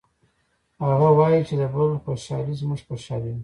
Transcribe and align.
هغه 0.85 1.09
وایي 1.17 1.41
چې 1.47 1.55
د 1.61 1.63
بل 1.73 1.89
خوشحالي 2.03 2.53
زموږ 2.61 2.79
خوشحالي 2.87 3.31
ده 3.35 3.39